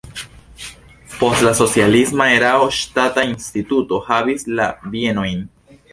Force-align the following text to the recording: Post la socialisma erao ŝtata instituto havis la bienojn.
Post 1.17 1.43
la 1.47 1.51
socialisma 1.59 2.27
erao 2.37 2.65
ŝtata 2.79 3.27
instituto 3.33 4.01
havis 4.11 4.49
la 4.61 4.67
bienojn. 4.97 5.49